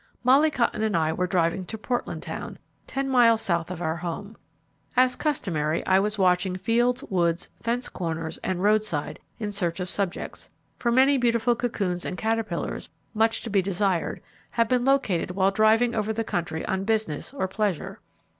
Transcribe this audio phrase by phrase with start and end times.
[0.23, 2.57] Molly Cotton and I were driving to Portland town,
[2.87, 4.35] ten miles south of our home.
[4.97, 10.49] As customary, I was watching fields, woods, fence corners and roadside in search of subjects;
[10.79, 15.93] for many beautiful cocoons and caterpillars, much to be desired, have been located while driving
[15.93, 17.99] over the country on business or pleasure.